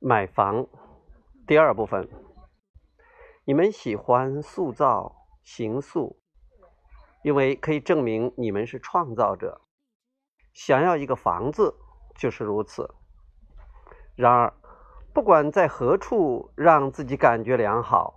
[0.00, 0.66] 买房
[1.44, 2.08] 第二部分，
[3.44, 6.20] 你们喜欢塑造形塑，
[7.24, 9.60] 因为可以证明你们是创造者。
[10.52, 11.74] 想要一个房子
[12.14, 12.94] 就是如此。
[14.14, 14.54] 然而，
[15.12, 18.16] 不管在何处让自己感觉良好，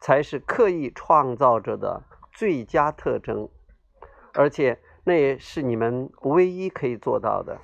[0.00, 3.48] 才是刻意创造者的最佳特征，
[4.34, 7.58] 而且那也是你们唯一可以做到的。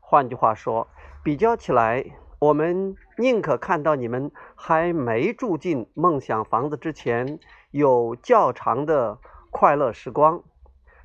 [0.00, 0.88] 换句话说，
[1.22, 2.02] 比较起来，
[2.38, 7.38] 我们宁可看到你们还没住进梦想房子之前
[7.70, 9.18] 有较长的
[9.50, 10.42] 快乐时光，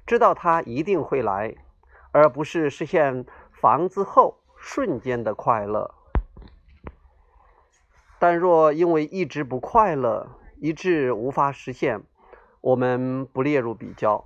[0.05, 1.55] 知道它一定会来，
[2.13, 5.93] 而不是实现房子后瞬间的快乐。
[8.17, 10.29] 但若因为一直不快乐，
[10.61, 12.01] 以致无法实现，
[12.61, 14.23] 我们不列入比较。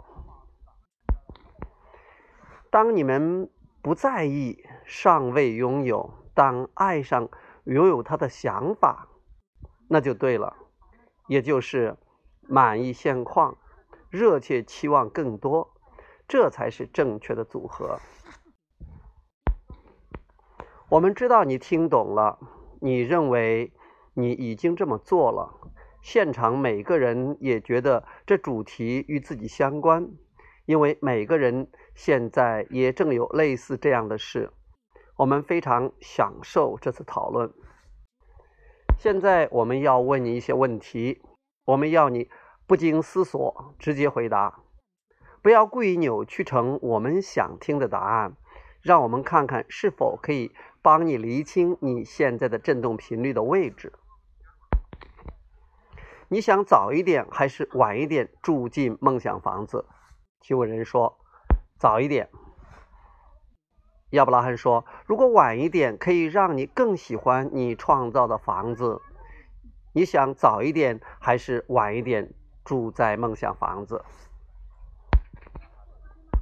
[2.70, 3.50] 当你们。
[3.82, 7.30] 不在意尚未拥有，当爱上
[7.64, 9.08] 拥有他的想法，
[9.88, 10.56] 那就对了。
[11.28, 11.96] 也就是
[12.42, 13.58] 满意现况，
[14.10, 15.72] 热切期望更多，
[16.28, 18.00] 这才是正确的组合。
[20.90, 22.40] 我们知道你听懂了，
[22.82, 23.72] 你认为
[24.14, 25.56] 你已经这么做了。
[26.02, 30.10] 现场每个人也觉得这主题与自己相关。
[30.66, 31.72] 因为每个人
[32.02, 34.54] 现在也正有类似这样的事，
[35.18, 37.54] 我们非常享受这次讨论。
[38.98, 41.22] 现在我们要问你一些问题，
[41.66, 42.30] 我们要你
[42.66, 44.62] 不经思索直接回答，
[45.42, 48.38] 不要故意扭曲成我们想听的答案，
[48.82, 53.92] 让我们看看是否可以帮你厘清你现在的振动频率的位置。
[56.30, 59.86] 你想早一点还是晚一点住进梦想房子？
[60.40, 61.19] 提问人说
[61.80, 62.30] ：“早一点。”
[64.12, 69.02] 亚伯拉罕说：“如果晚一点，可以让你更喜欢你创造的房子。
[69.94, 72.34] 你想早一点还是晚一点
[72.66, 74.04] 住在梦想房子？”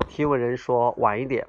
[0.09, 1.47] 提问人说：“晚一点。”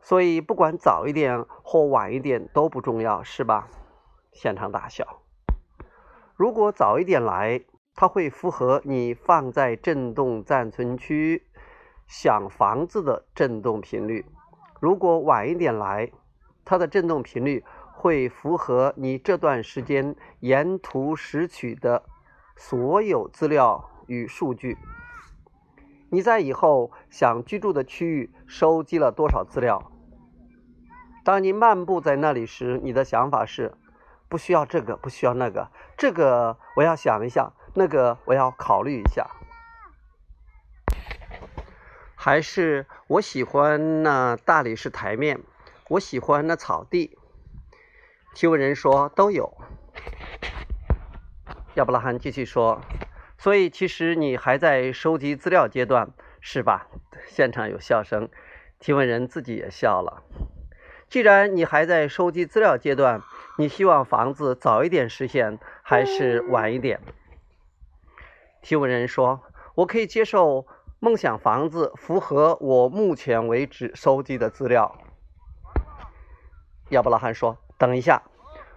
[0.00, 3.68] 所以不管早一点或晚一点都不重要，是吧？
[4.30, 5.22] 现场大笑。
[6.36, 7.64] 如果早一点来。
[7.98, 11.45] 它会符合你放在振动暂存区
[12.06, 14.24] 想房子的振动频率。
[14.80, 16.10] 如果晚一点来，
[16.64, 22.02] 它的振动频率会符合你这段时间沿途拾取的
[22.56, 24.76] 所有资料与数据。
[26.10, 29.90] 你在以后想居住的区域收集了多少资料？
[31.24, 33.74] 当你漫步在那里时，你的想法是：
[34.28, 37.52] 不需要这个，不需要那个，这个我要想一想。
[37.78, 39.26] 那个我要考虑一下，
[42.26, 45.38] 还是我喜欢那大理石台面，
[45.90, 47.16] 我喜欢那草地。
[48.34, 49.56] 提问人说都有。
[51.74, 52.80] 亚伯拉罕继续说，
[53.38, 56.10] 所以其实你还在收集资料阶段，
[56.40, 56.88] 是吧？
[57.28, 58.28] 现场有笑声，
[58.80, 60.24] 提问人自己也笑了。
[61.08, 63.22] 既然你还在收集资料阶段，
[63.56, 66.98] 你希望房子早一点实现，还是晚一点？
[68.62, 69.44] 提问人说
[69.76, 70.66] ：“我可以接受
[70.98, 74.96] 梦想房子符合我目前为止收集的资料。”
[76.90, 78.22] 亚伯拉罕说：“等一下，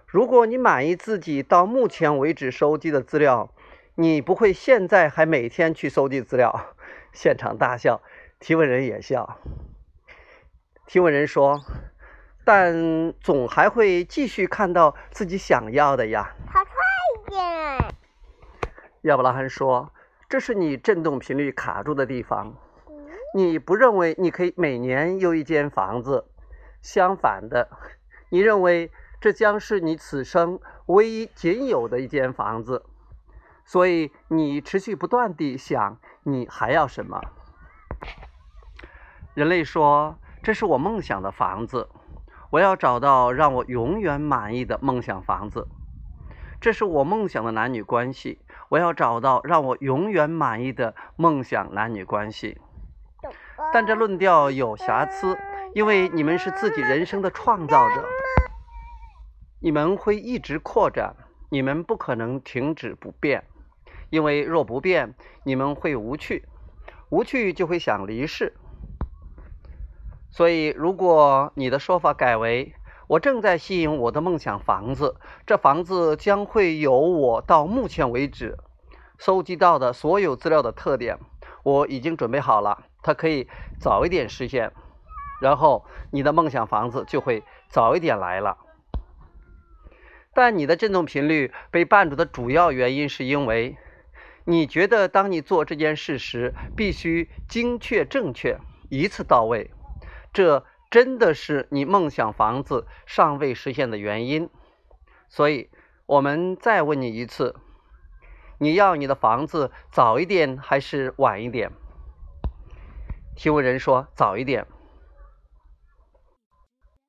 [0.06, 3.52] 如果你满意自己到目前为止收集的资料，
[3.94, 6.74] 你不会现在还每天去收集资料？”
[7.12, 8.00] 现场大笑，
[8.38, 9.38] 提问人也笑。
[10.86, 11.60] 提问人说
[12.44, 16.72] ：“但总还会继续看到自己想要的呀。”跑快
[17.14, 17.94] 一点。
[19.02, 19.92] 亚伯拉罕说
[20.30, 22.54] ：“这是你振动频率卡住的地方。
[23.34, 26.24] 你不认为你可以每年有一间房子？
[26.80, 27.68] 相反的，
[28.28, 32.84] 你认为这将是你此生唯一仅有的一间房子。
[33.64, 37.20] 所以你持续不断地想，你还要什么？”
[39.34, 41.88] 人类说：“这是我梦想的房子，
[42.50, 45.66] 我要找到让我永远满意的梦想房子。
[46.60, 48.38] 这是我梦想的男女关系。”
[48.70, 52.56] 我要找到让我永远满意的梦想男女关系，
[53.72, 55.36] 但这论调有瑕疵，
[55.74, 58.04] 因为你们是自己人生的创造者，
[59.60, 61.16] 你们会一直扩展，
[61.50, 63.42] 你们不可能停止不变，
[64.08, 66.46] 因为若不变，你们会无趣，
[67.08, 68.54] 无趣就会想离世。
[70.30, 72.72] 所以，如果你的说法改为
[73.10, 78.56] 我正在吸引我的梦想房子，这房子将会有我到目前为止
[79.18, 81.18] 收集到的所有资料的特点。
[81.64, 83.48] 我已经准备好了，它可以
[83.80, 84.70] 早一点实现。
[85.42, 88.58] 然后你的梦想房子就会早一点来了。
[90.32, 93.76] 但你的振动频率被绊住的主要原因，是因为
[94.44, 99.72] 你觉得当你做这件事时必须精确、正确、一次到位，
[100.32, 104.50] 这真的是你梦想房子尚未实现的原因。
[105.28, 105.70] 所以，
[106.06, 107.54] 我们再问你一次：
[108.58, 111.70] 你要你的房子早一点还是晚一点？
[113.36, 114.66] 提问人说：早一点。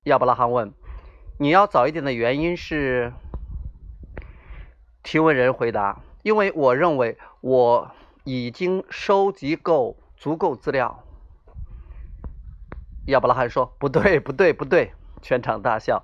[0.03, 0.73] 亚伯拉罕问：
[1.39, 3.11] 你要早一点的原因是？
[5.03, 7.91] 提问人回答：因为我认为我
[8.23, 11.03] 已经收集够足够资料。
[13.05, 14.93] 亚伯拉罕说：不对，不对，不对！
[15.21, 16.03] 全场大笑。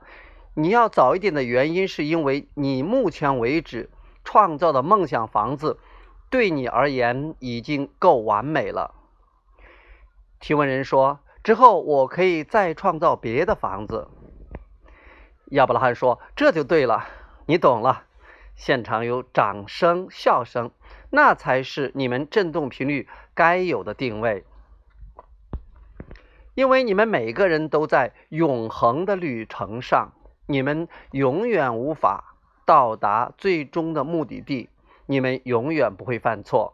[0.56, 3.90] 你要早一点的原因，是因为你目前为止
[4.24, 5.80] 创造的梦想房子，
[6.30, 8.96] 对你而言已经够完美了。
[10.40, 14.08] 提问人说：“之后我可以再创造别的房子。”
[15.52, 17.06] 亚伯拉罕说：“这就对了，
[17.46, 18.04] 你懂了。”
[18.58, 20.72] 现场有掌声、笑声，
[21.12, 24.44] 那才是你们振动频率该有的定位。
[26.58, 30.14] 因为你们每个人都在永恒的旅程上。
[30.48, 34.70] 你们永远无法到达最终的目的地，
[35.06, 36.74] 你们永远不会犯错，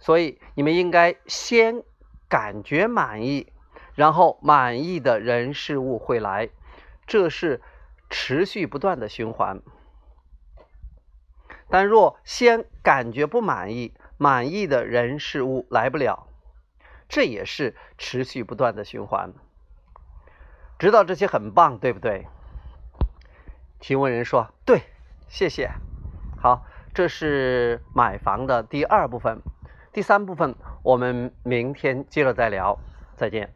[0.00, 1.84] 所以你们应该先
[2.26, 3.52] 感觉满意，
[3.94, 6.48] 然后满意的人事物会来，
[7.06, 7.60] 这是
[8.10, 9.60] 持续不断的循环。
[11.68, 16.26] 但若先感觉不满意，满意的人事物来不了，
[17.08, 19.32] 这也是持续不断的循环。
[20.78, 22.26] 知道这些很棒，对不对？
[23.80, 24.82] 提问人说：“对，
[25.28, 25.70] 谢谢。
[26.36, 29.40] 好，这是买房的第二部分，
[29.92, 32.78] 第三部分我们明天接着再聊，
[33.16, 33.52] 再见。”